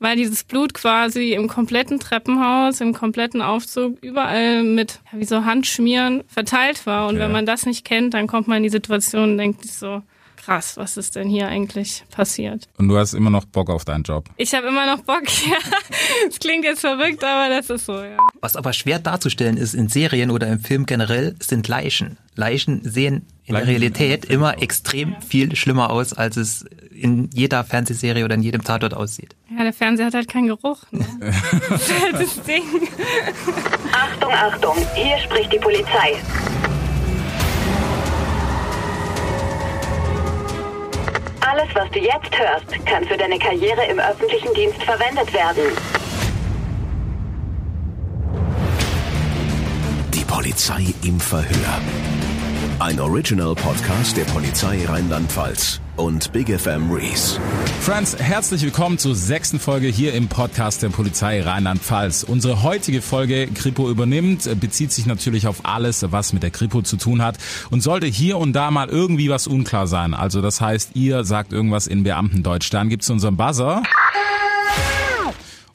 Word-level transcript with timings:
weil 0.00 0.16
dieses 0.16 0.42
Blut 0.44 0.74
quasi 0.74 1.32
im 1.34 1.46
kompletten 1.46 2.00
Treppenhaus, 2.00 2.80
im 2.80 2.92
kompletten 2.94 3.42
Aufzug, 3.42 3.98
überall 4.02 4.62
mit, 4.64 5.00
ja, 5.12 5.18
wie 5.20 5.24
so 5.24 5.44
Handschmieren 5.44 6.24
verteilt 6.26 6.86
war. 6.86 7.06
Und 7.06 7.16
Ja. 7.16 7.22
wenn 7.24 7.32
man 7.32 7.46
das 7.46 7.66
nicht 7.66 7.84
kennt, 7.84 8.14
dann 8.14 8.26
kommt 8.26 8.48
man 8.48 8.56
in 8.58 8.62
die 8.64 8.68
Situation 8.70 9.32
und 9.32 9.38
denkt 9.38 9.62
sich 9.62 9.74
so, 9.74 10.02
krass, 10.36 10.78
was 10.78 10.96
ist 10.96 11.16
denn 11.16 11.28
hier 11.28 11.48
eigentlich 11.48 12.02
passiert? 12.10 12.66
Und 12.78 12.88
du 12.88 12.96
hast 12.96 13.12
immer 13.12 13.28
noch 13.28 13.44
Bock 13.44 13.68
auf 13.68 13.84
deinen 13.84 14.04
Job. 14.04 14.26
Ich 14.38 14.54
habe 14.54 14.68
immer 14.68 14.86
noch 14.86 15.02
Bock, 15.02 15.22
ja. 15.46 15.58
Es 16.28 16.38
klingt 16.40 16.64
jetzt 16.64 16.80
verrückt, 16.80 17.22
aber 17.22 17.54
das 17.54 17.68
ist 17.68 17.84
so, 17.84 17.92
ja. 18.02 18.16
Was 18.40 18.56
aber 18.56 18.72
schwer 18.72 18.98
darzustellen 19.00 19.58
ist 19.58 19.74
in 19.74 19.88
Serien 19.88 20.30
oder 20.30 20.46
im 20.48 20.60
Film 20.60 20.86
generell, 20.86 21.34
sind 21.40 21.68
Leichen. 21.68 22.16
Leichen 22.36 22.80
sehen 22.84 23.26
in 23.44 23.54
der 23.54 23.66
Realität 23.66 24.24
immer 24.24 24.62
extrem 24.62 25.14
viel 25.20 25.54
schlimmer 25.56 25.90
aus, 25.90 26.14
als 26.14 26.38
es 26.38 26.64
in 26.90 27.28
jeder 27.34 27.62
Fernsehserie 27.64 28.24
oder 28.24 28.34
in 28.36 28.42
jedem 28.42 28.64
Tatort 28.64 28.94
aussieht. 28.94 29.34
Ja, 29.56 29.64
der 29.64 29.72
Fernseher 29.72 30.06
hat 30.06 30.14
halt 30.14 30.28
keinen 30.28 30.46
Geruch. 30.46 30.78
Ne? 30.92 31.04
das 32.12 32.40
Ding. 32.42 32.62
Achtung, 33.92 34.32
Achtung, 34.32 34.76
hier 34.94 35.18
spricht 35.18 35.52
die 35.52 35.58
Polizei. 35.58 36.14
Alles, 41.40 41.74
was 41.74 41.90
du 41.90 41.98
jetzt 41.98 42.38
hörst, 42.38 42.86
kann 42.86 43.04
für 43.04 43.16
deine 43.16 43.38
Karriere 43.40 43.84
im 43.86 43.98
öffentlichen 43.98 44.54
Dienst 44.54 44.80
verwendet 44.84 45.32
werden. 45.32 45.64
Die 50.14 50.24
Polizei 50.24 50.94
im 51.02 51.18
Verhör. 51.18 51.80
Ein 52.78 53.00
Original 53.00 53.56
Podcast 53.56 54.16
der 54.16 54.24
Polizei 54.24 54.84
Rheinland-Pfalz 54.86 55.80
und 56.00 56.32
Big 56.32 56.48
FM 56.48 56.90
Rees. 56.90 57.38
Friends, 57.82 58.16
herzlich 58.16 58.62
willkommen 58.62 58.96
zur 58.96 59.14
sechsten 59.14 59.60
Folge 59.60 59.86
hier 59.88 60.14
im 60.14 60.28
Podcast 60.28 60.82
der 60.82 60.88
Polizei 60.88 61.42
Rheinland-Pfalz. 61.42 62.24
Unsere 62.24 62.62
heutige 62.62 63.02
Folge 63.02 63.46
Kripo 63.48 63.90
übernimmt 63.90 64.48
bezieht 64.60 64.92
sich 64.92 65.04
natürlich 65.04 65.46
auf 65.46 65.66
alles, 65.66 66.04
was 66.10 66.32
mit 66.32 66.42
der 66.42 66.50
Kripo 66.50 66.80
zu 66.80 66.96
tun 66.96 67.22
hat 67.22 67.36
und 67.70 67.82
sollte 67.82 68.06
hier 68.06 68.38
und 68.38 68.54
da 68.54 68.70
mal 68.70 68.88
irgendwie 68.88 69.28
was 69.28 69.46
unklar 69.46 69.86
sein. 69.86 70.14
Also 70.14 70.40
das 70.40 70.62
heißt, 70.62 70.92
ihr 70.94 71.24
sagt 71.24 71.52
irgendwas 71.52 71.86
in 71.86 72.02
Beamtendeutsch. 72.02 72.72
Dann 72.72 72.88
gibt's 72.88 73.10
unseren 73.10 73.36
Buzzer. 73.36 73.82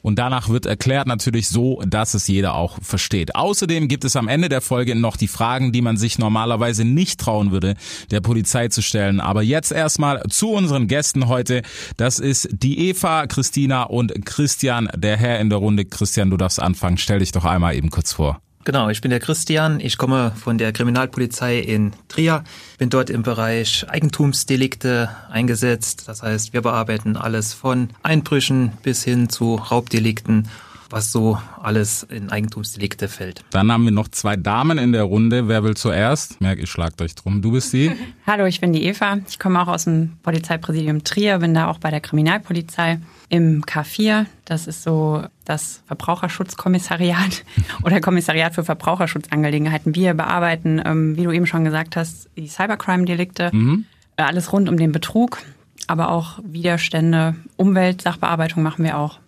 Und 0.06 0.20
danach 0.20 0.48
wird 0.48 0.66
erklärt 0.66 1.08
natürlich 1.08 1.48
so, 1.48 1.82
dass 1.84 2.14
es 2.14 2.28
jeder 2.28 2.54
auch 2.54 2.78
versteht. 2.80 3.34
Außerdem 3.34 3.88
gibt 3.88 4.04
es 4.04 4.14
am 4.14 4.28
Ende 4.28 4.48
der 4.48 4.60
Folge 4.60 4.94
noch 4.94 5.16
die 5.16 5.26
Fragen, 5.26 5.72
die 5.72 5.82
man 5.82 5.96
sich 5.96 6.16
normalerweise 6.16 6.84
nicht 6.84 7.18
trauen 7.18 7.50
würde, 7.50 7.74
der 8.12 8.20
Polizei 8.20 8.68
zu 8.68 8.82
stellen. 8.82 9.18
Aber 9.18 9.42
jetzt 9.42 9.72
erstmal 9.72 10.22
zu 10.28 10.52
unseren 10.52 10.86
Gästen 10.86 11.26
heute. 11.26 11.62
Das 11.96 12.20
ist 12.20 12.48
die 12.52 12.88
Eva, 12.88 13.26
Christina 13.26 13.82
und 13.82 14.24
Christian, 14.24 14.88
der 14.94 15.16
Herr 15.16 15.40
in 15.40 15.50
der 15.50 15.58
Runde. 15.58 15.84
Christian, 15.84 16.30
du 16.30 16.36
darfst 16.36 16.62
anfangen. 16.62 16.98
Stell 16.98 17.18
dich 17.18 17.32
doch 17.32 17.44
einmal 17.44 17.74
eben 17.74 17.90
kurz 17.90 18.12
vor. 18.12 18.40
Genau, 18.66 18.88
ich 18.88 19.00
bin 19.00 19.12
der 19.12 19.20
Christian, 19.20 19.78
ich 19.78 19.96
komme 19.96 20.32
von 20.34 20.58
der 20.58 20.72
Kriminalpolizei 20.72 21.60
in 21.60 21.92
Trier, 22.08 22.42
bin 22.78 22.90
dort 22.90 23.10
im 23.10 23.22
Bereich 23.22 23.86
Eigentumsdelikte 23.88 25.08
eingesetzt. 25.30 26.08
Das 26.08 26.24
heißt, 26.24 26.52
wir 26.52 26.62
bearbeiten 26.62 27.16
alles 27.16 27.54
von 27.54 27.90
Einbrüchen 28.02 28.72
bis 28.82 29.04
hin 29.04 29.28
zu 29.28 29.54
Raubdelikten, 29.54 30.48
was 30.90 31.12
so 31.12 31.38
alles 31.60 32.02
in 32.04 32.30
Eigentumsdelikte 32.30 33.08
fällt. 33.08 33.44
Dann 33.50 33.70
haben 33.72 33.84
wir 33.84 33.92
noch 33.92 34.08
zwei 34.08 34.36
Damen 34.36 34.78
in 34.78 34.92
der 34.92 35.02
Runde. 35.04 35.48
Wer 35.48 35.64
will 35.64 35.76
zuerst? 35.76 36.40
Merk, 36.40 36.58
ihr 36.58 36.66
schlagt 36.66 37.00
euch 37.02 37.14
drum. 37.14 37.42
Du 37.42 37.52
bist 37.52 37.72
die. 37.72 37.92
Hallo, 38.26 38.44
ich 38.46 38.60
bin 38.60 38.72
die 38.72 38.84
Eva. 38.84 39.18
Ich 39.28 39.38
komme 39.38 39.60
auch 39.60 39.68
aus 39.68 39.84
dem 39.84 40.12
Polizeipräsidium 40.22 41.04
Trier, 41.04 41.38
bin 41.38 41.54
da 41.54 41.68
auch 41.68 41.78
bei 41.78 41.90
der 41.90 42.00
Kriminalpolizei 42.00 43.00
im 43.28 43.62
K4. 43.64 44.26
Das 44.44 44.66
ist 44.66 44.82
so 44.82 45.24
das 45.44 45.82
Verbraucherschutzkommissariat 45.86 47.44
oder 47.82 48.00
Kommissariat 48.00 48.54
für 48.54 48.64
Verbraucherschutzangelegenheiten. 48.64 49.94
Wir 49.94 50.14
bearbeiten, 50.14 50.80
ähm, 50.84 51.16
wie 51.16 51.24
du 51.24 51.32
eben 51.32 51.46
schon 51.46 51.64
gesagt 51.64 51.96
hast, 51.96 52.28
die 52.36 52.48
Cybercrime-Delikte, 52.48 53.50
äh, 54.16 54.22
alles 54.22 54.52
rund 54.52 54.68
um 54.68 54.76
den 54.76 54.92
Betrug, 54.92 55.42
aber 55.86 56.10
auch 56.10 56.38
Widerstände, 56.44 57.36
Umweltsachbearbeitung 57.56 58.62
machen 58.62 58.84
wir 58.84 58.98
auch. 58.98 59.20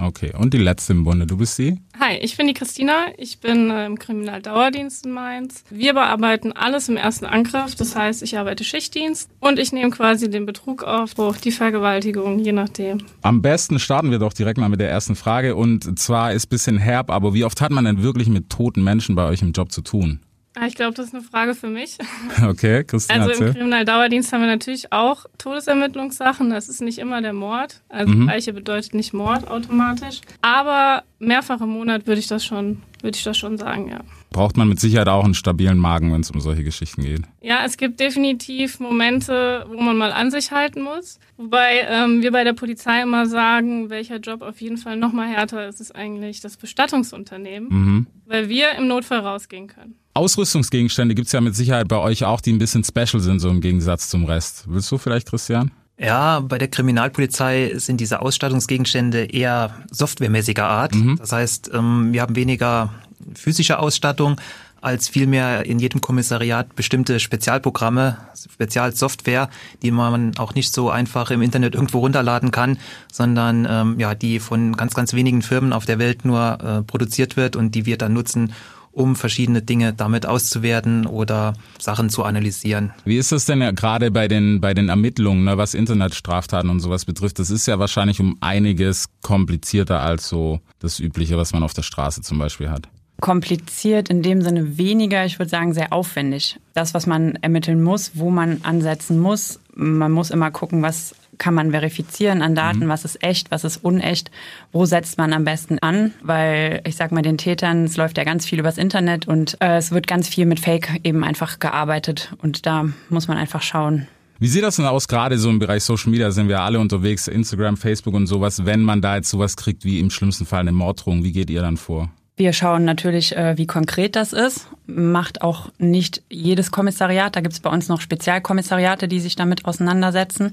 Okay. 0.00 0.32
Und 0.36 0.54
die 0.54 0.58
letzte 0.58 0.92
im 0.92 1.04
Bunde. 1.04 1.26
Du 1.26 1.36
bist 1.36 1.58
die? 1.58 1.78
Hi, 1.98 2.16
ich 2.16 2.36
bin 2.36 2.46
die 2.46 2.54
Christina. 2.54 3.06
Ich 3.16 3.40
bin 3.40 3.70
äh, 3.70 3.86
im 3.86 3.98
Kriminaldauerdienst 3.98 5.06
in 5.06 5.12
Mainz. 5.12 5.64
Wir 5.70 5.94
bearbeiten 5.94 6.52
alles 6.52 6.88
im 6.88 6.96
ersten 6.96 7.26
Angriff. 7.26 7.74
Das 7.74 7.96
heißt, 7.96 8.22
ich 8.22 8.38
arbeite 8.38 8.64
Schichtdienst 8.64 9.30
und 9.40 9.58
ich 9.58 9.72
nehme 9.72 9.90
quasi 9.90 10.30
den 10.30 10.46
Betrug 10.46 10.84
auf, 10.84 11.14
die 11.42 11.50
Vergewaltigung, 11.50 12.38
je 12.38 12.52
nachdem. 12.52 12.98
Am 13.22 13.42
besten 13.42 13.78
starten 13.78 14.10
wir 14.10 14.18
doch 14.18 14.32
direkt 14.32 14.58
mal 14.58 14.68
mit 14.68 14.80
der 14.80 14.90
ersten 14.90 15.16
Frage. 15.16 15.56
Und 15.56 15.98
zwar 15.98 16.32
ist 16.32 16.46
bisschen 16.46 16.78
herb, 16.78 17.10
aber 17.10 17.34
wie 17.34 17.44
oft 17.44 17.60
hat 17.60 17.72
man 17.72 17.84
denn 17.84 18.02
wirklich 18.02 18.28
mit 18.28 18.50
toten 18.50 18.84
Menschen 18.84 19.14
bei 19.14 19.28
euch 19.28 19.42
im 19.42 19.52
Job 19.52 19.72
zu 19.72 19.82
tun? 19.82 20.20
Ah, 20.60 20.66
Ich 20.66 20.74
glaube, 20.74 20.94
das 20.94 21.06
ist 21.06 21.14
eine 21.14 21.22
Frage 21.22 21.54
für 21.54 21.68
mich. 21.68 21.98
Okay, 22.42 22.84
Christian, 22.84 23.20
Also 23.22 23.44
im. 23.44 23.52
Kriminaldauerdienst 23.52 24.32
haben 24.32 24.40
wir 24.40 24.48
natürlich 24.48 24.92
auch 24.92 25.26
Todesermittlungssachen. 25.38 26.50
Das 26.50 26.68
ist 26.68 26.80
nicht 26.80 26.98
immer 26.98 27.20
der 27.22 27.32
Mord. 27.32 27.82
Also 27.88 28.12
Leiche 28.12 28.52
bedeutet 28.52 28.94
nicht 28.94 29.12
Mord 29.12 29.48
automatisch. 29.48 30.20
Aber 30.42 31.02
mehrfach 31.18 31.60
im 31.60 31.70
Monat 31.70 32.06
würde 32.06 32.20
ich 32.20 32.26
das 32.28 32.44
schon, 32.44 32.82
würde 33.02 33.16
ich 33.16 33.24
das 33.24 33.36
schon 33.36 33.58
sagen, 33.58 33.88
ja. 33.90 34.00
Braucht 34.30 34.56
man 34.56 34.68
mit 34.68 34.78
Sicherheit 34.78 35.08
auch 35.08 35.24
einen 35.24 35.34
stabilen 35.34 35.78
Magen, 35.78 36.12
wenn 36.12 36.20
es 36.20 36.30
um 36.30 36.40
solche 36.40 36.62
Geschichten 36.62 37.02
geht. 37.02 37.22
Ja, 37.40 37.64
es 37.64 37.76
gibt 37.76 37.98
definitiv 37.98 38.78
Momente, 38.78 39.64
wo 39.68 39.80
man 39.80 39.96
mal 39.96 40.12
an 40.12 40.30
sich 40.30 40.52
halten 40.52 40.82
muss. 40.82 41.18
Wobei 41.36 41.86
ähm, 41.88 42.22
wir 42.22 42.30
bei 42.30 42.44
der 42.44 42.52
Polizei 42.52 43.02
immer 43.02 43.26
sagen, 43.26 43.90
welcher 43.90 44.18
Job 44.18 44.42
auf 44.42 44.60
jeden 44.60 44.76
Fall 44.76 44.96
noch 44.96 45.12
mal 45.12 45.26
härter 45.26 45.66
ist, 45.68 45.80
ist 45.80 45.96
eigentlich 45.96 46.40
das 46.40 46.56
Bestattungsunternehmen, 46.56 48.06
weil 48.26 48.48
wir 48.48 48.72
im 48.72 48.86
Notfall 48.86 49.20
rausgehen 49.20 49.66
können. 49.66 49.94
Ausrüstungsgegenstände 50.14 51.14
gibt's 51.14 51.32
ja 51.32 51.40
mit 51.40 51.54
Sicherheit 51.54 51.88
bei 51.88 51.98
euch 51.98 52.24
auch, 52.24 52.40
die 52.40 52.52
ein 52.52 52.58
bisschen 52.58 52.84
special 52.84 53.20
sind, 53.20 53.38
so 53.38 53.48
im 53.48 53.60
Gegensatz 53.60 54.08
zum 54.08 54.24
Rest. 54.24 54.64
Willst 54.68 54.90
du 54.90 54.98
vielleicht, 54.98 55.28
Christian? 55.28 55.70
Ja, 56.00 56.40
bei 56.40 56.58
der 56.58 56.68
Kriminalpolizei 56.68 57.72
sind 57.76 58.00
diese 58.00 58.20
Ausstattungsgegenstände 58.22 59.24
eher 59.24 59.74
softwaremäßiger 59.90 60.64
Art. 60.64 60.94
Das 61.18 61.32
heißt, 61.32 61.70
ähm, 61.74 62.12
wir 62.12 62.22
haben 62.22 62.36
weniger 62.36 62.92
physische 63.34 63.78
Ausstattung 63.78 64.40
als 64.80 65.08
vielmehr 65.08 65.66
in 65.66 65.78
jedem 65.78 66.00
Kommissariat 66.00 66.76
bestimmte 66.76 67.20
Spezialprogramme, 67.20 68.16
Spezialsoftware, 68.34 69.50
die 69.82 69.90
man 69.90 70.36
auch 70.38 70.54
nicht 70.54 70.72
so 70.72 70.90
einfach 70.90 71.30
im 71.30 71.42
Internet 71.42 71.74
irgendwo 71.74 71.98
runterladen 71.98 72.50
kann, 72.50 72.78
sondern 73.12 73.66
ähm, 73.68 73.98
ja, 73.98 74.14
die 74.14 74.38
von 74.38 74.76
ganz, 74.76 74.94
ganz 74.94 75.14
wenigen 75.14 75.42
Firmen 75.42 75.72
auf 75.72 75.84
der 75.84 75.98
Welt 75.98 76.24
nur 76.24 76.58
äh, 76.62 76.82
produziert 76.82 77.36
wird 77.36 77.56
und 77.56 77.74
die 77.74 77.86
wir 77.86 77.98
dann 77.98 78.12
nutzen, 78.12 78.52
um 78.92 79.14
verschiedene 79.14 79.62
Dinge 79.62 79.92
damit 79.92 80.26
auszuwerten 80.26 81.06
oder 81.06 81.54
Sachen 81.78 82.10
zu 82.10 82.24
analysieren. 82.24 82.92
Wie 83.04 83.16
ist 83.16 83.30
das 83.30 83.44
denn 83.44 83.60
ja 83.60 83.70
gerade 83.70 84.10
bei 84.10 84.26
den, 84.26 84.60
bei 84.60 84.74
den 84.74 84.88
Ermittlungen, 84.88 85.44
ne, 85.44 85.56
was 85.56 85.74
Internetstraftaten 85.74 86.68
und 86.68 86.80
sowas 86.80 87.04
betrifft? 87.04 87.38
Das 87.38 87.50
ist 87.50 87.66
ja 87.66 87.78
wahrscheinlich 87.78 88.18
um 88.18 88.36
einiges 88.40 89.06
komplizierter 89.22 90.00
als 90.00 90.28
so 90.28 90.60
das 90.80 90.98
Übliche, 90.98 91.36
was 91.36 91.52
man 91.52 91.62
auf 91.62 91.74
der 91.74 91.82
Straße 91.82 92.22
zum 92.22 92.38
Beispiel 92.38 92.70
hat. 92.70 92.88
Kompliziert 93.20 94.10
in 94.10 94.22
dem 94.22 94.42
Sinne 94.42 94.78
weniger, 94.78 95.24
ich 95.24 95.38
würde 95.38 95.50
sagen 95.50 95.74
sehr 95.74 95.92
aufwendig. 95.92 96.58
Das, 96.74 96.94
was 96.94 97.06
man 97.06 97.36
ermitteln 97.36 97.82
muss, 97.82 98.12
wo 98.14 98.30
man 98.30 98.60
ansetzen 98.62 99.18
muss, 99.18 99.60
man 99.74 100.12
muss 100.12 100.30
immer 100.30 100.50
gucken, 100.50 100.82
was 100.82 101.14
kann 101.38 101.54
man 101.54 101.70
verifizieren 101.70 102.42
an 102.42 102.54
Daten, 102.54 102.88
was 102.88 103.04
ist 103.04 103.22
echt, 103.22 103.50
was 103.50 103.64
ist 103.64 103.78
unecht, 103.78 104.30
wo 104.72 104.84
setzt 104.86 105.18
man 105.18 105.32
am 105.32 105.44
besten 105.44 105.78
an, 105.78 106.12
weil 106.22 106.80
ich 106.84 106.96
sag 106.96 107.12
mal 107.12 107.22
den 107.22 107.38
Tätern, 107.38 107.84
es 107.84 107.96
läuft 107.96 108.18
ja 108.18 108.24
ganz 108.24 108.44
viel 108.44 108.58
übers 108.58 108.76
Internet 108.76 109.28
und 109.28 109.56
äh, 109.60 109.76
es 109.76 109.92
wird 109.92 110.06
ganz 110.08 110.28
viel 110.28 110.46
mit 110.46 110.58
Fake 110.58 111.00
eben 111.04 111.22
einfach 111.22 111.60
gearbeitet 111.60 112.34
und 112.42 112.66
da 112.66 112.86
muss 113.08 113.28
man 113.28 113.36
einfach 113.36 113.62
schauen, 113.62 114.08
Wie 114.40 114.48
sieht 114.48 114.62
das 114.64 114.76
denn 114.76 114.86
aus, 114.86 115.06
gerade 115.06 115.38
so 115.38 115.48
im 115.48 115.58
Bereich 115.58 115.84
Social 115.84 116.10
Media? 116.10 116.30
Sind 116.30 116.48
wir 116.48 116.60
alle 116.60 116.80
unterwegs, 116.80 117.28
Instagram, 117.28 117.76
Facebook 117.76 118.14
und 118.14 118.26
sowas, 118.26 118.64
wenn 118.64 118.82
man 118.82 119.00
da 119.00 119.16
jetzt 119.16 119.30
sowas 119.30 119.56
kriegt 119.56 119.84
wie 119.84 120.00
im 120.00 120.10
schlimmsten 120.10 120.44
Fall 120.44 120.60
eine 120.60 120.72
Morddrohung, 120.72 121.24
wie 121.24 121.32
geht 121.32 121.50
ihr 121.50 121.62
dann 121.62 121.76
vor? 121.76 122.10
Wir 122.38 122.52
schauen 122.52 122.84
natürlich, 122.84 123.36
äh, 123.36 123.58
wie 123.58 123.66
konkret 123.66 124.14
das 124.14 124.32
ist. 124.32 124.68
Macht 124.86 125.42
auch 125.42 125.70
nicht 125.78 126.22
jedes 126.30 126.70
Kommissariat. 126.70 127.34
Da 127.34 127.40
gibt 127.40 127.52
es 127.52 127.58
bei 127.58 127.68
uns 127.68 127.88
noch 127.88 128.00
Spezialkommissariate, 128.00 129.08
die 129.08 129.18
sich 129.18 129.34
damit 129.34 129.64
auseinandersetzen. 129.64 130.52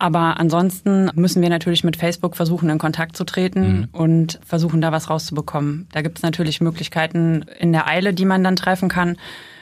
Aber 0.00 0.40
ansonsten 0.40 1.08
müssen 1.14 1.40
wir 1.40 1.48
natürlich 1.48 1.84
mit 1.84 1.96
Facebook 1.96 2.34
versuchen, 2.34 2.68
in 2.68 2.78
Kontakt 2.78 3.16
zu 3.16 3.22
treten 3.22 3.88
und 3.92 4.40
versuchen, 4.44 4.80
da 4.80 4.90
was 4.90 5.08
rauszubekommen. 5.08 5.86
Da 5.92 6.02
gibt 6.02 6.18
es 6.18 6.22
natürlich 6.24 6.60
Möglichkeiten 6.60 7.44
in 7.60 7.72
der 7.72 7.86
Eile, 7.86 8.12
die 8.12 8.24
man 8.24 8.42
dann 8.42 8.56
treffen 8.56 8.88
kann. 8.88 9.16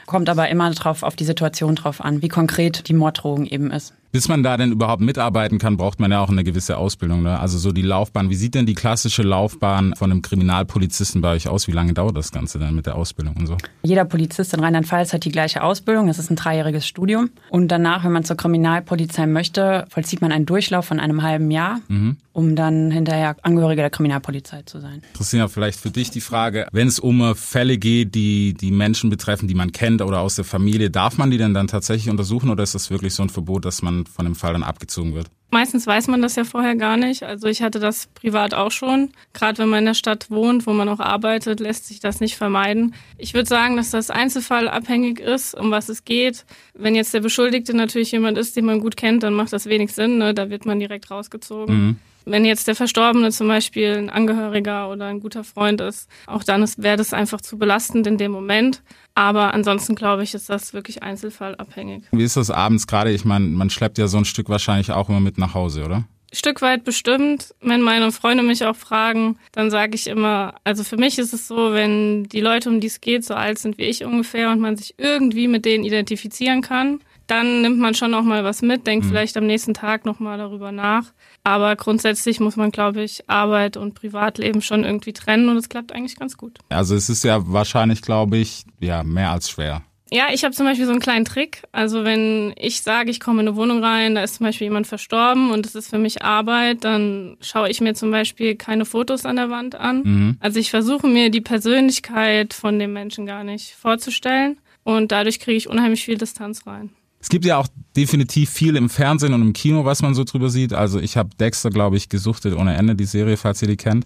Kommt 0.07 0.27
aber 0.27 0.49
immer 0.49 0.71
drauf 0.71 1.03
auf 1.03 1.15
die 1.15 1.25
Situation 1.25 1.75
drauf 1.75 2.03
an, 2.03 2.23
wie 2.23 2.29
konkret 2.29 2.87
die 2.87 2.93
Morddrohung 2.93 3.45
eben 3.45 3.69
ist. 3.69 3.93
Bis 4.11 4.27
man 4.27 4.41
da 4.41 4.57
denn 4.57 4.71
überhaupt 4.71 5.01
mitarbeiten 5.01 5.59
kann, 5.59 5.77
braucht 5.77 5.99
man 5.99 6.11
ja 6.11 6.19
auch 6.19 6.29
eine 6.29 6.43
gewisse 6.43 6.77
Ausbildung. 6.77 7.21
Ne? 7.21 7.39
Also 7.39 7.59
so 7.59 7.71
die 7.71 7.83
Laufbahn. 7.83 8.31
Wie 8.31 8.35
sieht 8.35 8.55
denn 8.55 8.65
die 8.65 8.73
klassische 8.73 9.21
Laufbahn 9.21 9.93
von 9.95 10.11
einem 10.11 10.23
Kriminalpolizisten 10.23 11.21
bei 11.21 11.33
euch 11.33 11.47
aus? 11.47 11.67
Wie 11.67 11.73
lange 11.73 11.93
dauert 11.93 12.17
das 12.17 12.31
Ganze 12.31 12.57
dann 12.57 12.73
mit 12.73 12.87
der 12.87 12.95
Ausbildung 12.95 13.35
und 13.37 13.45
so? 13.45 13.57
Jeder 13.83 14.05
Polizist 14.05 14.53
in 14.55 14.61
Rheinland-Pfalz 14.61 15.13
hat 15.13 15.25
die 15.25 15.31
gleiche 15.31 15.63
Ausbildung. 15.63 16.07
Das 16.07 16.17
ist 16.17 16.31
ein 16.31 16.35
dreijähriges 16.35 16.87
Studium. 16.87 17.29
Und 17.51 17.67
danach, 17.67 18.03
wenn 18.03 18.11
man 18.11 18.23
zur 18.23 18.35
Kriminalpolizei 18.35 19.27
möchte, 19.27 19.85
vollzieht 19.89 20.21
man 20.21 20.31
einen 20.31 20.47
Durchlauf 20.47 20.85
von 20.85 20.99
einem 20.99 21.21
halben 21.21 21.51
Jahr, 21.51 21.79
mhm. 21.87 22.17
um 22.33 22.55
dann 22.55 22.89
hinterher 22.89 23.35
Angehöriger 23.43 23.83
der 23.83 23.91
Kriminalpolizei 23.91 24.63
zu 24.63 24.79
sein. 24.79 25.03
Christina, 25.13 25.47
vielleicht 25.47 25.79
für 25.79 25.91
dich 25.91 26.09
die 26.09 26.21
Frage, 26.21 26.67
wenn 26.71 26.87
es 26.87 26.97
um 26.97 27.35
Fälle 27.35 27.77
geht, 27.77 28.15
die 28.15 28.55
die 28.55 28.71
Menschen 28.71 29.11
betreffen, 29.11 29.47
die 29.47 29.53
man 29.53 29.71
kennt 29.71 30.01
oder 30.01 30.21
aus 30.21 30.35
der 30.35 30.45
Familie, 30.45 30.89
darf 30.89 31.19
man 31.19 31.29
die 31.29 31.37
denn 31.37 31.53
dann 31.53 31.67
tatsächlich 31.67 32.09
untersuchen 32.09 32.49
oder 32.49 32.63
ist 32.63 32.73
das 32.73 32.89
wirklich 32.89 33.13
so 33.13 33.21
ein 33.21 33.29
Verbot, 33.29 33.65
dass 33.65 33.83
man 33.83 33.98
von 34.07 34.25
dem 34.25 34.35
Fall 34.35 34.53
dann 34.53 34.63
abgezogen 34.63 35.13
wird? 35.13 35.27
Meistens 35.51 35.87
weiß 35.87 36.07
man 36.07 36.21
das 36.21 36.35
ja 36.35 36.43
vorher 36.43 36.75
gar 36.75 36.95
nicht. 36.95 37.23
Also 37.23 37.47
ich 37.47 37.63
hatte 37.63 37.79
das 37.79 38.05
privat 38.13 38.53
auch 38.53 38.69
schon. 38.69 39.09
Gerade 39.33 39.57
wenn 39.57 39.69
man 39.69 39.79
in 39.79 39.85
der 39.85 39.93
Stadt 39.95 40.29
wohnt, 40.29 40.67
wo 40.67 40.73
man 40.73 40.87
auch 40.87 40.99
arbeitet, 40.99 41.59
lässt 41.59 41.87
sich 41.87 41.99
das 41.99 42.19
nicht 42.19 42.37
vermeiden. 42.37 42.93
Ich 43.17 43.33
würde 43.33 43.49
sagen, 43.49 43.75
dass 43.75 43.89
das 43.89 44.11
einzelfallabhängig 44.11 45.19
ist, 45.19 45.55
um 45.55 45.71
was 45.71 45.89
es 45.89 46.05
geht. 46.05 46.45
Wenn 46.75 46.93
jetzt 46.93 47.15
der 47.15 47.21
Beschuldigte 47.21 47.75
natürlich 47.75 48.11
jemand 48.11 48.37
ist, 48.37 48.55
den 48.55 48.65
man 48.65 48.79
gut 48.79 48.95
kennt, 48.95 49.23
dann 49.23 49.33
macht 49.33 49.51
das 49.51 49.65
wenig 49.65 49.91
Sinn. 49.93 50.19
Ne? 50.19 50.35
Da 50.35 50.51
wird 50.51 50.67
man 50.67 50.79
direkt 50.79 51.09
rausgezogen. 51.09 51.75
Mhm. 51.75 51.97
Wenn 52.25 52.45
jetzt 52.45 52.67
der 52.67 52.75
Verstorbene 52.75 53.31
zum 53.31 53.47
Beispiel 53.47 53.95
ein 53.95 54.09
Angehöriger 54.09 54.89
oder 54.89 55.05
ein 55.05 55.19
guter 55.19 55.43
Freund 55.43 55.81
ist, 55.81 56.09
auch 56.27 56.43
dann 56.43 56.67
wäre 56.77 56.97
das 56.97 57.13
einfach 57.13 57.41
zu 57.41 57.57
belastend 57.57 58.05
in 58.07 58.17
dem 58.17 58.31
Moment. 58.31 58.81
Aber 59.15 59.53
ansonsten 59.53 59.95
glaube 59.95 60.23
ich, 60.23 60.33
ist 60.33 60.49
das 60.49 60.73
wirklich 60.73 61.03
einzelfallabhängig. 61.03 62.03
Wie 62.11 62.23
ist 62.23 62.37
das 62.37 62.51
abends 62.51 62.87
gerade? 62.87 63.11
Ich 63.11 63.25
meine, 63.25 63.45
man 63.45 63.69
schleppt 63.69 63.97
ja 63.97 64.07
so 64.07 64.17
ein 64.17 64.25
Stück 64.25 64.49
wahrscheinlich 64.49 64.91
auch 64.91 65.09
immer 65.09 65.19
mit 65.19 65.37
nach 65.37 65.53
Hause, 65.53 65.83
oder? 65.83 66.05
Stück 66.31 66.61
weit 66.61 66.83
bestimmt. 66.83 67.55
Wenn 67.59 67.81
meine 67.81 68.11
Freunde 68.11 68.43
mich 68.43 68.63
auch 68.63 68.75
fragen, 68.75 69.37
dann 69.51 69.71
sage 69.71 69.95
ich 69.95 70.07
immer, 70.07 70.55
also 70.63 70.83
für 70.83 70.97
mich 70.97 71.17
ist 71.17 71.33
es 71.33 71.47
so, 71.47 71.73
wenn 71.73 72.25
die 72.25 72.41
Leute, 72.41 72.69
um 72.69 72.79
die 72.79 72.87
es 72.87 73.01
geht, 73.01 73.25
so 73.25 73.33
alt 73.33 73.57
sind 73.57 73.77
wie 73.77 73.85
ich 73.85 74.05
ungefähr 74.05 74.51
und 74.51 74.59
man 74.59 74.77
sich 74.77 74.93
irgendwie 74.97 75.47
mit 75.47 75.65
denen 75.65 75.83
identifizieren 75.83 76.61
kann, 76.61 77.01
dann 77.29 77.61
nimmt 77.61 77.79
man 77.79 77.93
schon 77.93 78.11
noch 78.11 78.23
mal 78.23 78.43
was 78.43 78.61
mit, 78.61 78.87
denkt 78.87 79.05
mhm. 79.05 79.09
vielleicht 79.09 79.37
am 79.37 79.45
nächsten 79.45 79.73
Tag 79.73 80.05
noch 80.05 80.19
mal 80.19 80.37
darüber 80.37 80.71
nach. 80.71 81.05
Aber 81.43 81.75
grundsätzlich 81.75 82.39
muss 82.39 82.55
man, 82.55 82.71
glaube 82.71 83.01
ich, 83.01 83.29
Arbeit 83.29 83.77
und 83.77 83.93
Privatleben 83.93 84.61
schon 84.61 84.83
irgendwie 84.83 85.13
trennen 85.13 85.49
und 85.49 85.57
es 85.57 85.69
klappt 85.69 85.91
eigentlich 85.91 86.17
ganz 86.17 86.37
gut. 86.37 86.59
Also 86.69 86.95
es 86.95 87.09
ist 87.09 87.23
ja 87.23 87.39
wahrscheinlich, 87.51 88.01
glaube 88.01 88.37
ich, 88.37 88.63
ja 88.79 89.03
mehr 89.03 89.31
als 89.31 89.49
schwer. 89.49 89.83
Ja, 90.11 90.29
ich 90.33 90.43
habe 90.43 90.55
zum 90.55 90.65
Beispiel 90.65 90.85
so 90.85 90.91
einen 90.91 91.01
kleinen 91.01 91.25
Trick. 91.25 91.61
Also 91.71 92.03
wenn 92.03 92.53
ich 92.57 92.81
sage, 92.81 93.11
ich 93.11 93.19
komme 93.19 93.41
in 93.41 93.47
eine 93.47 93.55
Wohnung 93.55 93.83
rein, 93.83 94.15
da 94.15 94.23
ist 94.23 94.35
zum 94.35 94.45
Beispiel 94.45 94.65
jemand 94.65 94.87
verstorben 94.87 95.51
und 95.51 95.65
es 95.65 95.75
ist 95.75 95.89
für 95.89 95.99
mich 95.99 96.23
Arbeit, 96.23 96.83
dann 96.83 97.37
schaue 97.41 97.69
ich 97.69 97.79
mir 97.79 97.93
zum 97.93 98.09
Beispiel 98.09 98.55
keine 98.55 98.85
Fotos 98.85 99.25
an 99.25 99.35
der 99.35 99.51
Wand 99.51 99.75
an. 99.75 100.01
Mhm. 100.03 100.37
Also 100.39 100.59
ich 100.59 100.71
versuche 100.71 101.07
mir 101.07 101.29
die 101.29 101.41
Persönlichkeit 101.41 102.53
von 102.53 102.79
dem 102.79 102.93
Menschen 102.93 103.27
gar 103.27 103.43
nicht 103.43 103.75
vorzustellen 103.75 104.59
und 104.83 105.11
dadurch 105.11 105.39
kriege 105.39 105.57
ich 105.57 105.69
unheimlich 105.69 106.03
viel 106.03 106.17
Distanz 106.17 106.65
rein. 106.65 106.89
Es 107.21 107.27
gibt 107.27 107.43
ja 107.43 107.57
auch 107.57 107.67
definitiv 107.97 108.49
viel 108.49 108.77
im 108.77 108.89
Fernsehen 108.89 109.33
und 109.33 109.41
im 109.41 109.51
Kino, 109.51 109.83
was 109.83 110.01
man 110.01 110.15
so 110.15 110.23
drüber 110.23 110.49
sieht. 110.49 110.71
Also 110.71 110.99
ich 110.99 111.17
habe 111.17 111.29
Dexter, 111.37 111.69
glaube 111.69 111.97
ich, 111.97 112.07
gesuchtet 112.07 112.55
ohne 112.55 112.75
Ende, 112.77 112.95
die 112.95 113.05
Serie, 113.05 113.35
falls 113.35 113.61
ihr 113.61 113.67
die 113.67 113.75
kennt. 113.75 114.05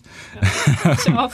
Ja, 0.83 0.93
ich 0.93 1.13
auch. 1.13 1.31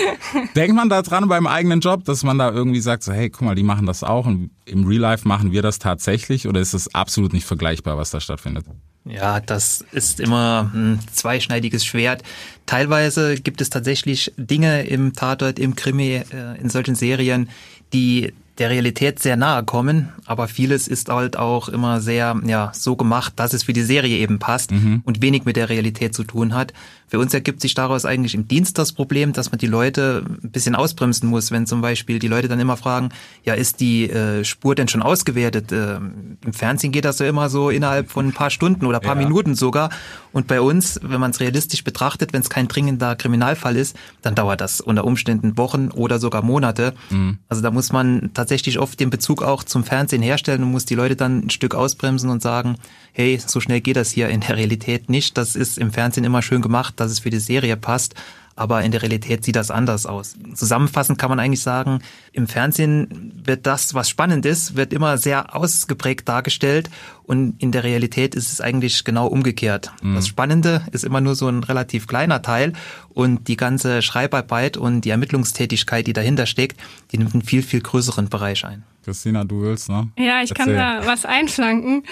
Denkt 0.56 0.74
man 0.74 0.88
da 0.88 1.02
dran 1.02 1.28
beim 1.28 1.46
eigenen 1.46 1.80
Job, 1.80 2.04
dass 2.04 2.24
man 2.24 2.38
da 2.38 2.50
irgendwie 2.50 2.80
sagt, 2.80 3.02
so, 3.02 3.12
hey, 3.12 3.28
guck 3.28 3.42
mal, 3.42 3.54
die 3.54 3.62
machen 3.62 3.84
das 3.84 4.02
auch 4.02 4.24
und 4.24 4.50
im 4.64 4.86
Real 4.86 5.00
Life 5.00 5.28
machen 5.28 5.52
wir 5.52 5.60
das 5.60 5.78
tatsächlich 5.78 6.48
oder 6.48 6.60
ist 6.60 6.72
es 6.72 6.94
absolut 6.94 7.34
nicht 7.34 7.44
vergleichbar, 7.44 7.98
was 7.98 8.10
da 8.10 8.20
stattfindet? 8.20 8.64
Ja, 9.04 9.40
das 9.40 9.84
ist 9.92 10.20
immer 10.20 10.70
ein 10.74 11.00
zweischneidiges 11.12 11.84
Schwert. 11.84 12.22
Teilweise 12.66 13.36
gibt 13.36 13.60
es 13.60 13.70
tatsächlich 13.70 14.32
Dinge 14.36 14.82
im 14.86 15.14
Tatort, 15.14 15.58
im 15.58 15.74
Krimi, 15.74 16.22
äh, 16.30 16.60
in 16.60 16.68
solchen 16.68 16.94
Serien, 16.94 17.48
die 17.92 18.32
der 18.58 18.70
Realität 18.70 19.20
sehr 19.20 19.36
nahe 19.36 19.62
kommen, 19.62 20.10
aber 20.26 20.48
vieles 20.48 20.88
ist 20.88 21.08
halt 21.08 21.36
auch 21.36 21.68
immer 21.68 22.00
sehr 22.00 22.40
ja 22.44 22.72
so 22.74 22.96
gemacht, 22.96 23.34
dass 23.36 23.54
es 23.54 23.64
für 23.64 23.72
die 23.72 23.82
Serie 23.82 24.18
eben 24.18 24.38
passt 24.38 24.72
mhm. 24.72 25.02
und 25.04 25.22
wenig 25.22 25.44
mit 25.44 25.56
der 25.56 25.68
Realität 25.68 26.14
zu 26.14 26.24
tun 26.24 26.54
hat. 26.54 26.72
Für 27.06 27.18
uns 27.18 27.32
ergibt 27.32 27.62
sich 27.62 27.74
daraus 27.74 28.04
eigentlich 28.04 28.34
im 28.34 28.48
Dienst 28.48 28.76
das 28.76 28.92
Problem, 28.92 29.32
dass 29.32 29.50
man 29.50 29.58
die 29.58 29.66
Leute 29.66 30.24
ein 30.42 30.50
bisschen 30.50 30.74
ausbremsen 30.74 31.28
muss, 31.28 31.50
wenn 31.50 31.66
zum 31.66 31.80
Beispiel 31.80 32.18
die 32.18 32.28
Leute 32.28 32.48
dann 32.48 32.60
immer 32.60 32.76
fragen, 32.76 33.08
ja, 33.44 33.54
ist 33.54 33.80
die 33.80 34.10
äh, 34.10 34.44
Spur 34.44 34.74
denn 34.74 34.88
schon 34.88 35.00
ausgewertet? 35.00 35.72
Äh, 35.72 35.96
Im 35.96 36.52
Fernsehen 36.52 36.92
geht 36.92 37.06
das 37.06 37.18
ja 37.20 37.26
immer 37.26 37.48
so 37.48 37.70
innerhalb 37.70 38.10
von 38.10 38.26
ein 38.26 38.32
paar 38.34 38.50
Stunden 38.50 38.84
oder 38.84 39.00
paar 39.00 39.16
ja. 39.18 39.22
Minuten 39.26 39.54
sogar. 39.54 39.88
Und 40.32 40.48
bei 40.48 40.60
uns, 40.60 41.00
wenn 41.02 41.20
man 41.20 41.30
es 41.30 41.40
realistisch 41.40 41.82
betrachtet, 41.82 42.34
wenn 42.34 42.42
es 42.42 42.50
kein 42.50 42.68
dringender 42.68 43.16
Kriminalfall 43.16 43.76
ist, 43.76 43.96
dann 44.20 44.34
dauert 44.34 44.60
das 44.60 44.82
unter 44.82 45.04
Umständen 45.04 45.56
Wochen 45.56 45.88
oder 45.88 46.18
sogar 46.18 46.42
Monate. 46.42 46.92
Mhm. 47.08 47.38
Also 47.48 47.62
da 47.62 47.70
muss 47.70 47.90
man 47.90 48.30
tatsächlich 48.34 48.47
oft 48.78 49.00
den 49.00 49.10
Bezug 49.10 49.42
auch 49.42 49.64
zum 49.64 49.84
Fernsehen 49.84 50.22
herstellen 50.22 50.62
und 50.62 50.70
muss 50.70 50.84
die 50.84 50.94
Leute 50.94 51.16
dann 51.16 51.46
ein 51.46 51.50
Stück 51.50 51.74
ausbremsen 51.74 52.30
und 52.30 52.42
sagen, 52.42 52.76
hey, 53.12 53.40
so 53.44 53.60
schnell 53.60 53.80
geht 53.80 53.96
das 53.96 54.10
hier 54.10 54.28
in 54.28 54.40
der 54.40 54.56
Realität 54.56 55.08
nicht. 55.08 55.36
Das 55.36 55.56
ist 55.56 55.78
im 55.78 55.92
Fernsehen 55.92 56.24
immer 56.24 56.42
schön 56.42 56.62
gemacht, 56.62 56.94
dass 56.96 57.10
es 57.10 57.20
für 57.20 57.30
die 57.30 57.38
Serie 57.38 57.76
passt. 57.76 58.14
Aber 58.58 58.82
in 58.82 58.90
der 58.90 59.02
Realität 59.02 59.44
sieht 59.44 59.54
das 59.54 59.70
anders 59.70 60.04
aus. 60.04 60.34
Zusammenfassend 60.52 61.16
kann 61.16 61.30
man 61.30 61.38
eigentlich 61.38 61.62
sagen, 61.62 62.00
im 62.32 62.48
Fernsehen 62.48 63.40
wird 63.44 63.66
das, 63.66 63.94
was 63.94 64.08
spannend 64.08 64.44
ist, 64.46 64.74
wird 64.74 64.92
immer 64.92 65.16
sehr 65.16 65.54
ausgeprägt 65.54 66.28
dargestellt 66.28 66.90
und 67.22 67.54
in 67.62 67.70
der 67.70 67.84
Realität 67.84 68.34
ist 68.34 68.52
es 68.52 68.60
eigentlich 68.60 69.04
genau 69.04 69.28
umgekehrt. 69.28 69.92
Mhm. 70.02 70.16
Das 70.16 70.26
Spannende 70.26 70.82
ist 70.90 71.04
immer 71.04 71.20
nur 71.20 71.36
so 71.36 71.46
ein 71.46 71.62
relativ 71.62 72.08
kleiner 72.08 72.42
Teil 72.42 72.72
und 73.18 73.48
die 73.48 73.56
ganze 73.56 74.00
Schreibarbeit 74.00 74.76
und 74.76 75.00
die 75.00 75.10
Ermittlungstätigkeit, 75.10 76.06
die 76.06 76.12
dahinter 76.12 76.46
steckt, 76.46 76.80
die 77.10 77.18
nimmt 77.18 77.34
einen 77.34 77.42
viel, 77.42 77.64
viel 77.64 77.80
größeren 77.80 78.28
Bereich 78.28 78.64
ein. 78.64 78.84
Christina, 79.08 79.42
du 79.42 79.62
willst, 79.62 79.88
ne? 79.88 80.08
Ja, 80.18 80.42
ich 80.42 80.50
Erzähl. 80.50 80.54
kann 80.54 80.74
da 80.76 81.06
was 81.06 81.24
einflanken. 81.24 82.02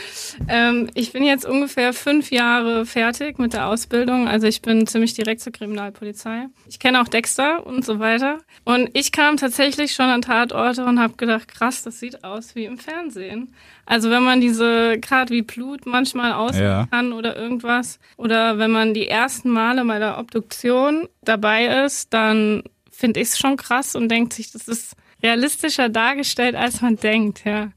Ähm, 0.49 0.89
ich 0.95 1.13
bin 1.13 1.25
jetzt 1.25 1.45
ungefähr 1.45 1.93
fünf 1.93 2.31
Jahre 2.31 2.87
fertig 2.87 3.39
mit 3.39 3.53
der 3.53 3.67
Ausbildung. 3.67 4.27
Also 4.27 4.47
ich 4.47 4.63
bin 4.63 4.87
ziemlich 4.87 5.13
direkt 5.13 5.43
zur 5.43 5.53
Kriminalpolizei. 5.53 6.47
Ich 6.67 6.79
kenne 6.79 7.03
auch 7.03 7.09
Dexter 7.09 7.67
und 7.67 7.85
so 7.85 7.99
weiter. 7.99 8.39
Und 8.65 8.89
ich 8.95 9.13
kam 9.13 9.37
tatsächlich 9.37 9.93
schon 9.93 10.07
an 10.07 10.23
Tatorte 10.23 10.87
und 10.87 10.99
habe 10.99 11.17
gedacht, 11.17 11.49
krass, 11.49 11.83
das 11.83 12.01
sieht 12.01 12.25
aus 12.25 12.55
wie 12.55 12.65
im 12.65 12.79
Fernsehen. 12.79 13.53
Also 13.85 14.11
wenn 14.11 14.23
man 14.23 14.41
diese, 14.41 14.99
gerade 14.99 15.35
wie 15.35 15.43
Blut 15.43 15.85
manchmal 15.85 16.33
aussehen 16.33 16.65
ja. 16.65 16.87
kann 16.91 17.13
oder 17.13 17.37
irgendwas, 17.37 18.01
oder 18.17 18.59
wenn 18.59 18.71
man 18.71 18.95
die 18.95 19.07
ersten 19.07 19.51
Male 19.51 19.85
bei 19.85 19.99
der 19.99 20.19
Obduktion 20.19 20.96
dabei 21.23 21.85
ist, 21.85 22.13
dann 22.13 22.63
finde 22.91 23.21
ich 23.21 23.29
es 23.29 23.39
schon 23.39 23.57
krass 23.57 23.95
und 23.95 24.09
denkt 24.09 24.33
sich, 24.33 24.51
das 24.53 24.69
ist 24.69 24.97
realistischer 25.23 25.89
dargestellt, 25.89 26.55
als 26.55 26.81
man 26.81 26.97
denkt, 26.97 27.45
ja. 27.45 27.71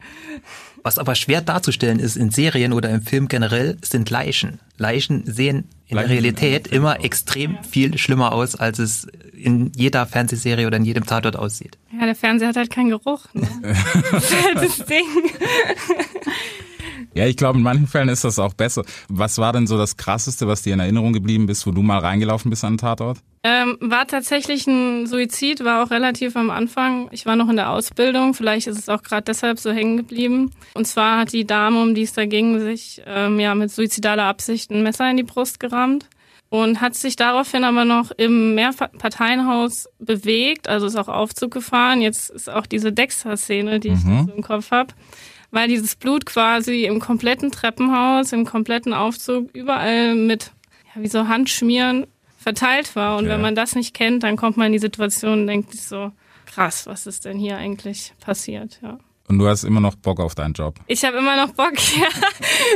Was 0.83 0.97
aber 0.97 1.15
schwer 1.15 1.41
darzustellen 1.41 1.99
ist 1.99 2.15
in 2.15 2.31
Serien 2.31 2.73
oder 2.73 2.89
im 2.89 3.01
Film 3.01 3.27
generell, 3.27 3.77
sind 3.83 4.09
Leichen. 4.09 4.59
Leichen 4.77 5.25
sehen 5.25 5.67
in 5.87 5.95
Leichen 5.95 6.07
der 6.07 6.17
Realität 6.17 6.67
immer 6.67 7.03
extrem 7.03 7.57
viel 7.63 7.97
schlimmer 7.97 8.31
aus, 8.31 8.55
als 8.55 8.79
es 8.79 9.07
in 9.33 9.71
jeder 9.75 10.05
Fernsehserie 10.05 10.67
oder 10.67 10.77
in 10.77 10.85
jedem 10.85 11.05
Tatort 11.05 11.35
aussieht. 11.35 11.77
Ja, 11.91 12.05
der 12.05 12.15
Fernseher 12.15 12.49
hat 12.49 12.55
halt 12.55 12.69
keinen 12.69 12.89
Geruch. 12.89 13.25
Ne? 13.33 13.47
das 14.11 14.31
ist 14.31 14.43
halt 14.43 14.57
das 14.57 14.85
Ding. 14.85 15.05
Ja, 17.19 17.25
ich 17.25 17.35
glaube, 17.35 17.57
in 17.57 17.65
manchen 17.65 17.85
Fällen 17.85 18.07
ist 18.07 18.23
das 18.23 18.39
auch 18.39 18.53
besser. 18.53 18.85
Was 19.09 19.39
war 19.39 19.51
denn 19.51 19.67
so 19.67 19.77
das 19.77 19.97
Krasseste, 19.97 20.47
was 20.47 20.61
dir 20.61 20.73
in 20.73 20.79
Erinnerung 20.79 21.11
geblieben 21.11 21.49
ist, 21.49 21.67
wo 21.67 21.71
du 21.71 21.81
mal 21.81 21.99
reingelaufen 21.99 22.49
bist 22.49 22.63
an 22.63 22.75
den 22.75 22.77
Tatort? 22.77 23.17
Ähm, 23.43 23.77
war 23.81 24.07
tatsächlich 24.07 24.65
ein 24.67 25.05
Suizid, 25.05 25.65
war 25.65 25.83
auch 25.83 25.91
relativ 25.91 26.37
am 26.37 26.49
Anfang. 26.49 27.09
Ich 27.11 27.25
war 27.25 27.35
noch 27.35 27.49
in 27.49 27.57
der 27.57 27.71
Ausbildung, 27.71 28.33
vielleicht 28.33 28.67
ist 28.67 28.79
es 28.79 28.87
auch 28.87 29.03
gerade 29.03 29.23
deshalb 29.23 29.59
so 29.59 29.69
hängen 29.71 29.97
geblieben. 29.97 30.51
Und 30.75 30.87
zwar 30.87 31.19
hat 31.19 31.33
die 31.33 31.45
Dame, 31.45 31.81
um 31.81 31.93
die 31.93 32.03
es 32.03 32.13
da 32.13 32.25
ging, 32.25 32.57
sich 32.61 33.01
ähm, 33.05 33.37
ja 33.37 33.53
mit 33.53 33.69
suizidaler 33.69 34.23
Absicht 34.23 34.71
ein 34.71 34.81
Messer 34.81 35.11
in 35.11 35.17
die 35.17 35.23
Brust 35.23 35.59
gerammt 35.59 36.07
und 36.47 36.79
hat 36.79 36.95
sich 36.95 37.17
daraufhin 37.17 37.65
aber 37.65 37.83
noch 37.83 38.11
im 38.11 38.55
Mehrparteienhaus 38.55 39.89
bewegt, 39.99 40.69
also 40.69 40.85
ist 40.85 40.95
auch 40.95 41.09
Aufzug 41.09 41.51
gefahren. 41.51 42.01
Jetzt 42.01 42.29
ist 42.29 42.49
auch 42.49 42.65
diese 42.65 42.93
Dexter-Szene, 42.93 43.81
die 43.81 43.89
mhm. 43.89 43.95
ich 43.95 44.25
so 44.25 44.37
im 44.37 44.41
Kopf 44.41 44.71
habe 44.71 44.93
weil 45.51 45.67
dieses 45.67 45.95
Blut 45.95 46.25
quasi 46.25 46.85
im 46.85 46.99
kompletten 46.99 47.51
Treppenhaus, 47.51 48.31
im 48.33 48.45
kompletten 48.45 48.93
Aufzug, 48.93 49.49
überall 49.53 50.15
mit, 50.15 50.51
ja, 50.93 51.01
wie 51.01 51.07
so 51.07 51.27
Handschmieren 51.27 52.07
verteilt 52.37 52.95
war. 52.95 53.17
Und 53.17 53.25
ja. 53.25 53.31
wenn 53.31 53.41
man 53.41 53.55
das 53.55 53.75
nicht 53.75 53.93
kennt, 53.93 54.23
dann 54.23 54.37
kommt 54.37 54.57
man 54.57 54.67
in 54.67 54.73
die 54.73 54.79
Situation 54.79 55.41
und 55.41 55.47
denkt 55.47 55.71
sich 55.71 55.83
so, 55.83 56.11
krass, 56.45 56.87
was 56.87 57.07
ist 57.07 57.25
denn 57.25 57.37
hier 57.37 57.57
eigentlich 57.57 58.13
passiert, 58.19 58.79
ja. 58.81 58.97
Und 59.29 59.37
du 59.37 59.47
hast 59.47 59.63
immer 59.63 59.79
noch 59.79 59.93
Bock 59.93 60.19
auf 60.19 60.33
deinen 60.33 60.53
Job. 60.53 60.79
Ich 60.87 61.05
habe 61.05 61.19
immer 61.19 61.35
noch 61.35 61.53
Bock, 61.53 61.73
ja. 61.95 62.07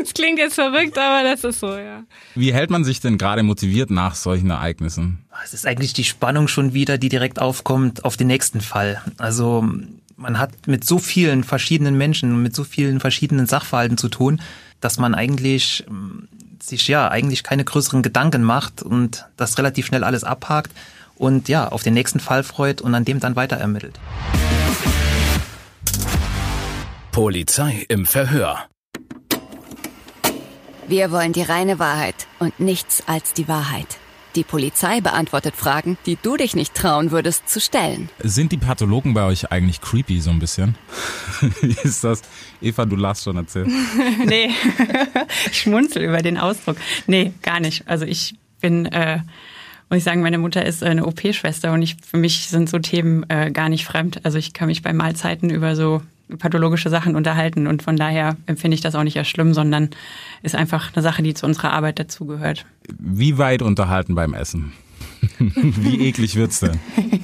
Es 0.03 0.13
klingt 0.13 0.37
jetzt 0.37 0.53
verrückt, 0.53 0.95
aber 0.99 1.23
das 1.27 1.43
ist 1.43 1.59
so, 1.59 1.75
ja. 1.75 2.03
Wie 2.35 2.53
hält 2.53 2.69
man 2.69 2.83
sich 2.83 2.99
denn 2.99 3.17
gerade 3.17 3.41
motiviert 3.41 3.89
nach 3.89 4.13
solchen 4.13 4.51
Ereignissen? 4.51 5.25
Es 5.43 5.55
ist 5.55 5.65
eigentlich 5.65 5.93
die 5.93 6.03
Spannung 6.03 6.47
schon 6.47 6.75
wieder, 6.75 6.99
die 6.99 7.09
direkt 7.09 7.41
aufkommt 7.41 8.05
auf 8.05 8.17
den 8.17 8.27
nächsten 8.27 8.61
Fall. 8.61 9.01
Also 9.17 9.67
man 10.15 10.39
hat 10.39 10.67
mit 10.67 10.83
so 10.83 10.99
vielen 10.99 11.43
verschiedenen 11.43 11.97
Menschen, 11.97 12.41
mit 12.41 12.55
so 12.55 12.63
vielen 12.63 12.99
verschiedenen 12.99 13.45
Sachverhalten 13.45 13.97
zu 13.97 14.09
tun, 14.09 14.41
dass 14.79 14.97
man 14.97 15.15
eigentlich 15.15 15.85
ähm, 15.87 16.27
sich 16.61 16.87
ja 16.87 17.09
eigentlich 17.09 17.43
keine 17.43 17.63
größeren 17.63 18.01
Gedanken 18.01 18.43
macht 18.43 18.81
und 18.81 19.25
das 19.37 19.57
relativ 19.57 19.85
schnell 19.85 20.03
alles 20.03 20.23
abhakt 20.23 20.71
und 21.15 21.49
ja, 21.49 21.67
auf 21.67 21.83
den 21.83 21.93
nächsten 21.93 22.19
Fall 22.19 22.43
freut 22.43 22.81
und 22.81 22.95
an 22.95 23.05
dem 23.05 23.19
dann 23.19 23.35
weiter 23.35 23.57
ermittelt. 23.57 23.99
Polizei 27.11 27.85
im 27.89 28.05
Verhör. 28.05 28.65
Wir 30.87 31.11
wollen 31.11 31.31
die 31.31 31.43
reine 31.43 31.79
Wahrheit 31.79 32.27
und 32.39 32.59
nichts 32.59 33.03
als 33.07 33.33
die 33.33 33.47
Wahrheit. 33.47 33.99
Die 34.35 34.43
Polizei 34.43 34.99
beantwortet 34.99 35.55
Fragen, 35.55 35.97
die 36.07 36.17
du 36.19 36.37
dich 36.37 36.55
nicht 36.55 36.73
trauen 36.73 37.11
würdest 37.11 37.47
zu 37.47 37.61
stellen. 37.61 38.09
Sind 38.19 38.51
die 38.51 38.57
Pathologen 38.57 39.13
bei 39.13 39.23
euch 39.25 39.51
eigentlich 39.51 39.79
creepy 39.79 40.19
so 40.21 40.31
ein 40.31 40.39
bisschen? 40.39 40.75
Wie 41.61 41.75
ist 41.83 42.03
das? 42.03 42.23
Eva, 42.59 42.85
du 42.85 42.95
lachst 42.95 43.25
schon, 43.25 43.37
erzähl. 43.37 43.67
nee, 44.25 44.49
ich 45.51 45.61
schmunzel 45.61 46.03
über 46.03 46.23
den 46.23 46.39
Ausdruck. 46.39 46.77
Nee, 47.05 47.33
gar 47.43 47.59
nicht. 47.59 47.87
Also 47.87 48.05
ich 48.05 48.33
bin, 48.59 48.87
äh, 48.87 49.17
muss 49.89 49.97
ich 49.97 50.03
sagen, 50.03 50.21
meine 50.21 50.39
Mutter 50.39 50.65
ist 50.65 50.81
eine 50.81 51.05
OP-Schwester 51.05 51.71
und 51.71 51.83
ich, 51.83 51.97
für 52.03 52.17
mich 52.17 52.47
sind 52.47 52.69
so 52.69 52.79
Themen 52.79 53.29
äh, 53.29 53.51
gar 53.51 53.69
nicht 53.69 53.85
fremd. 53.85 54.21
Also 54.25 54.39
ich 54.39 54.53
kann 54.53 54.67
mich 54.67 54.81
bei 54.81 54.93
Mahlzeiten 54.93 55.51
über 55.51 55.75
so 55.75 56.01
pathologische 56.37 56.89
Sachen 56.89 57.15
unterhalten 57.15 57.67
und 57.67 57.83
von 57.83 57.97
daher 57.97 58.37
empfinde 58.45 58.75
ich 58.75 58.81
das 58.81 58.95
auch 58.95 59.03
nicht 59.03 59.17
als 59.17 59.27
schlimm, 59.27 59.53
sondern 59.53 59.89
ist 60.41 60.55
einfach 60.55 60.91
eine 60.93 61.03
Sache, 61.03 61.23
die 61.23 61.33
zu 61.33 61.45
unserer 61.45 61.71
Arbeit 61.71 61.99
dazugehört. 61.99 62.65
Wie 62.97 63.37
weit 63.37 63.61
unterhalten 63.61 64.15
beim 64.15 64.33
Essen? 64.33 64.73
Wie 65.39 66.07
eklig 66.07 66.35
wird's 66.35 66.59
denn? 66.59 66.79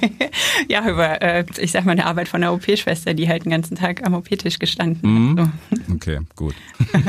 ja, 0.67 0.87
über, 0.89 1.21
äh, 1.21 1.45
ich 1.57 1.71
sag 1.71 1.85
mal, 1.85 1.91
eine 1.91 2.05
Arbeit 2.05 2.27
von 2.27 2.43
einer 2.43 2.53
OP-Schwester, 2.53 3.13
die 3.13 3.27
halt 3.27 3.45
den 3.45 3.51
ganzen 3.51 3.75
Tag 3.75 4.05
am 4.05 4.13
OP-Tisch 4.13 4.59
gestanden 4.59 5.31
mhm. 5.31 5.39
hat. 5.39 5.49
So. 5.87 5.93
Okay, 5.93 6.19
gut. 6.35 6.55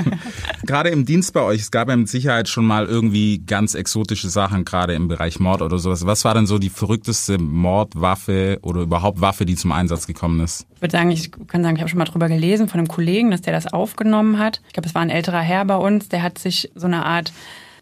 gerade 0.67 0.91
im 0.91 1.05
Dienst 1.05 1.33
bei 1.33 1.43
euch, 1.43 1.61
es 1.61 1.71
gab 1.71 1.89
ja 1.89 1.97
mit 1.97 2.09
Sicherheit 2.09 2.49
schon 2.49 2.67
mal 2.67 2.87
irgendwie 2.87 3.43
ganz 3.45 3.75
exotische 3.75 4.29
Sachen, 4.29 4.65
gerade 4.65 4.95
im 4.95 5.09
Bereich 5.09 5.41
Mord 5.41 5.63
oder 5.63 5.79
sowas. 5.79 6.07
Was 6.07 6.25
war 6.25 6.35
denn 6.35 6.47
so 6.47 6.59
die 6.59 6.71
verrückteste 6.71 7.39
Mordwaffe 7.39 8.59
oder 8.63 8.83
überhaupt 8.83 9.21
Waffe, 9.21 9.47
die 9.47 9.57
zum 9.57 9.73
Einsatz 9.73 10.07
gekommen 10.07 10.41
ist? 10.41 10.67
Ich 10.75 10.83
würde 10.83 10.93
sagen, 10.93 11.11
ich 11.11 11.31
kann 11.47 11.63
sagen, 11.63 11.77
ich 11.77 11.83
habe 11.83 11.91
schon 11.91 11.99
mal 11.99 12.05
drüber 12.05 12.29
gelesen 12.29 12.69
von 12.69 12.81
einem 12.81 12.89
Kollegen, 12.89 13.31
dass 13.31 13.43
der 13.43 13.53
das 13.53 13.73
aufgenommen 13.73 14.39
hat. 14.39 14.63
Ich 14.67 14.73
glaube, 14.73 14.89
es 14.89 14.95
war 14.95 15.03
ein 15.03 15.11
älterer 15.11 15.41
Herr 15.41 15.65
bei 15.65 15.77
uns, 15.77 16.09
der 16.09 16.23
hat 16.23 16.39
sich 16.39 16.71
so 16.75 16.87
eine 16.87 17.05
Art 17.05 17.33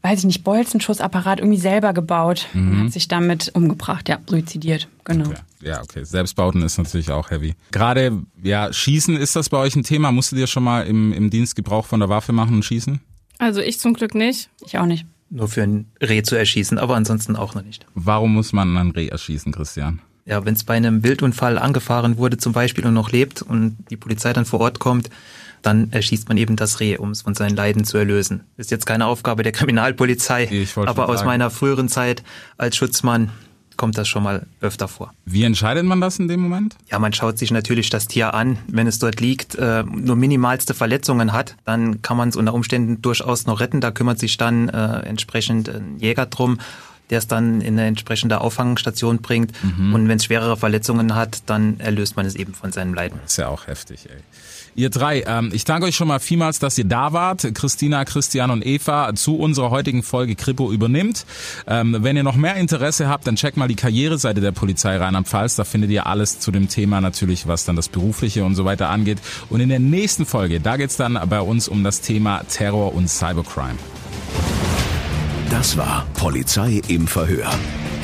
weiß 0.02 0.20
ich 0.20 0.24
nicht, 0.24 0.44
Bolzenschussapparat 0.44 1.40
irgendwie 1.40 1.58
selber 1.58 1.92
gebaut 1.92 2.46
mhm. 2.52 2.70
und 2.70 2.84
hat 2.84 2.92
sich 2.92 3.08
damit 3.08 3.50
umgebracht, 3.54 4.08
ja, 4.08 4.18
suizidiert, 4.26 4.88
genau. 5.04 5.30
Okay. 5.30 5.40
Ja, 5.60 5.82
okay. 5.82 6.04
Selbstbauten 6.04 6.62
ist 6.62 6.78
natürlich 6.78 7.10
auch 7.10 7.30
heavy. 7.30 7.54
Gerade, 7.72 8.22
ja, 8.42 8.72
Schießen, 8.72 9.16
ist 9.16 9.34
das 9.34 9.48
bei 9.48 9.58
euch 9.58 9.74
ein 9.74 9.82
Thema? 9.82 10.12
Musstet 10.12 10.38
ihr 10.38 10.46
schon 10.46 10.62
mal 10.62 10.86
im, 10.86 11.12
im 11.12 11.30
Dienst 11.30 11.56
Gebrauch 11.56 11.86
von 11.86 12.00
der 12.00 12.08
Waffe 12.08 12.32
machen 12.32 12.54
und 12.54 12.64
schießen? 12.64 13.00
Also 13.38 13.60
ich 13.60 13.78
zum 13.80 13.94
Glück 13.94 14.14
nicht. 14.14 14.50
Ich 14.64 14.78
auch 14.78 14.86
nicht. 14.86 15.06
Nur 15.30 15.48
für 15.48 15.62
ein 15.62 15.86
Reh 16.00 16.22
zu 16.22 16.36
erschießen, 16.36 16.78
aber 16.78 16.96
ansonsten 16.96 17.36
auch 17.36 17.54
noch 17.54 17.62
nicht. 17.62 17.86
Warum 17.94 18.34
muss 18.34 18.52
man 18.52 18.76
ein 18.76 18.90
Reh 18.92 19.08
erschießen, 19.08 19.52
Christian? 19.52 20.00
Ja, 20.28 20.44
wenn 20.44 20.54
es 20.54 20.64
bei 20.64 20.74
einem 20.74 21.02
Wildunfall 21.02 21.58
angefahren 21.58 22.18
wurde 22.18 22.36
zum 22.36 22.52
Beispiel 22.52 22.84
und 22.86 22.92
noch 22.92 23.10
lebt 23.10 23.40
und 23.40 23.76
die 23.88 23.96
Polizei 23.96 24.32
dann 24.34 24.44
vor 24.44 24.60
Ort 24.60 24.78
kommt, 24.78 25.08
dann 25.62 25.90
erschießt 25.90 26.28
man 26.28 26.36
eben 26.36 26.54
das 26.54 26.80
Reh, 26.80 26.98
um 26.98 27.10
es 27.10 27.22
von 27.22 27.34
seinen 27.34 27.56
Leiden 27.56 27.84
zu 27.84 27.96
erlösen. 27.96 28.42
Ist 28.58 28.70
jetzt 28.70 28.84
keine 28.84 29.06
Aufgabe 29.06 29.42
der 29.42 29.52
Kriminalpolizei, 29.52 30.66
aber 30.76 31.08
aus 31.08 31.24
meiner 31.24 31.50
früheren 31.50 31.88
Zeit 31.88 32.22
als 32.58 32.76
Schutzmann 32.76 33.30
kommt 33.78 33.96
das 33.96 34.08
schon 34.08 34.22
mal 34.22 34.46
öfter 34.60 34.88
vor. 34.88 35.14
Wie 35.24 35.44
entscheidet 35.44 35.84
man 35.84 36.00
das 36.00 36.18
in 36.18 36.28
dem 36.28 36.40
Moment? 36.40 36.76
Ja, 36.90 36.98
man 36.98 37.14
schaut 37.14 37.38
sich 37.38 37.50
natürlich 37.50 37.88
das 37.88 38.08
Tier 38.08 38.34
an. 38.34 38.58
Wenn 38.66 38.86
es 38.86 38.98
dort 38.98 39.20
liegt, 39.20 39.54
äh, 39.54 39.84
nur 39.84 40.16
minimalste 40.16 40.74
Verletzungen 40.74 41.32
hat, 41.32 41.54
dann 41.64 42.02
kann 42.02 42.16
man 42.16 42.28
es 42.28 42.36
unter 42.36 42.52
Umständen 42.52 43.00
durchaus 43.00 43.46
noch 43.46 43.60
retten. 43.60 43.80
Da 43.80 43.92
kümmert 43.92 44.18
sich 44.18 44.36
dann 44.36 44.68
äh, 44.68 44.98
entsprechend 45.06 45.68
ein 45.68 45.96
Jäger 45.98 46.26
drum 46.26 46.58
der 47.10 47.18
es 47.18 47.26
dann 47.26 47.60
in 47.60 47.78
eine 47.78 47.86
entsprechende 47.86 48.40
Auffangstation 48.40 49.18
bringt. 49.18 49.52
Mhm. 49.62 49.94
Und 49.94 50.08
wenn 50.08 50.16
es 50.16 50.24
schwerere 50.24 50.56
Verletzungen 50.56 51.14
hat, 51.14 51.42
dann 51.46 51.80
erlöst 51.80 52.16
man 52.16 52.26
es 52.26 52.34
eben 52.34 52.54
von 52.54 52.72
seinem 52.72 52.94
Leiden. 52.94 53.20
ist 53.24 53.38
ja 53.38 53.48
auch 53.48 53.66
heftig, 53.66 54.08
ey. 54.10 54.18
Ihr 54.78 54.90
drei, 54.90 55.24
ähm, 55.26 55.50
ich 55.52 55.64
danke 55.64 55.88
euch 55.88 55.96
schon 55.96 56.06
mal 56.06 56.20
vielmals, 56.20 56.60
dass 56.60 56.78
ihr 56.78 56.84
da 56.84 57.12
wart. 57.12 57.52
Christina, 57.52 58.04
Christian 58.04 58.52
und 58.52 58.64
Eva 58.64 59.12
zu 59.16 59.36
unserer 59.36 59.70
heutigen 59.70 60.04
Folge 60.04 60.36
Kripo 60.36 60.70
übernimmt. 60.70 61.26
Ähm, 61.66 61.96
wenn 61.98 62.16
ihr 62.16 62.22
noch 62.22 62.36
mehr 62.36 62.54
Interesse 62.54 63.08
habt, 63.08 63.26
dann 63.26 63.34
checkt 63.34 63.56
mal 63.56 63.66
die 63.66 63.74
Karriereseite 63.74 64.40
der 64.40 64.52
Polizei 64.52 64.96
Rheinland-Pfalz. 64.96 65.56
Da 65.56 65.64
findet 65.64 65.90
ihr 65.90 66.06
alles 66.06 66.38
zu 66.38 66.52
dem 66.52 66.68
Thema 66.68 67.00
natürlich, 67.00 67.48
was 67.48 67.64
dann 67.64 67.74
das 67.74 67.88
Berufliche 67.88 68.44
und 68.44 68.54
so 68.54 68.64
weiter 68.64 68.88
angeht. 68.88 69.18
Und 69.50 69.58
in 69.58 69.68
der 69.68 69.80
nächsten 69.80 70.26
Folge, 70.26 70.60
da 70.60 70.76
geht's 70.76 70.96
dann 70.96 71.18
bei 71.28 71.40
uns 71.40 71.66
um 71.66 71.82
das 71.82 72.00
Thema 72.00 72.44
Terror 72.48 72.94
und 72.94 73.08
Cybercrime. 73.08 73.78
Das 75.50 75.78
war 75.78 76.04
Polizei 76.12 76.82
im 76.88 77.06
Verhör. 77.06 77.48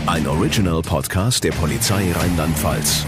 Ein 0.07 0.27
Original-Podcast 0.27 1.45
der 1.45 1.51
Polizei 1.51 2.11
Rheinland-Pfalz. 2.13 3.05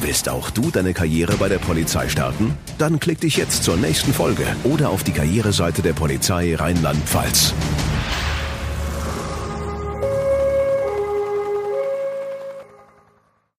Willst 0.00 0.28
auch 0.28 0.50
du 0.50 0.70
deine 0.70 0.94
Karriere 0.94 1.36
bei 1.36 1.48
der 1.48 1.58
Polizei 1.58 2.08
starten? 2.08 2.56
Dann 2.78 3.00
klick 3.00 3.20
dich 3.20 3.36
jetzt 3.36 3.64
zur 3.64 3.76
nächsten 3.76 4.12
Folge 4.12 4.44
oder 4.62 4.90
auf 4.90 5.02
die 5.02 5.10
Karriereseite 5.10 5.82
der 5.82 5.94
Polizei 5.94 6.54
Rheinland-Pfalz. 6.54 7.54